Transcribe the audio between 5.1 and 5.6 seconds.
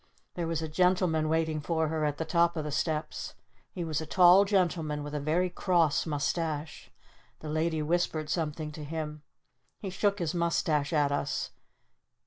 a very